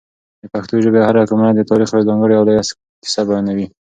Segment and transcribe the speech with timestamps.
[0.41, 2.63] د پښتو ژبې هره کلمه د تاریخ یوه ځانګړې او لویه
[3.01, 3.65] کیسه بیانوي.